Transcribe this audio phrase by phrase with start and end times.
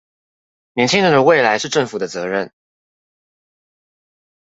[0.73, 2.51] 年輕人的未來是政府的責任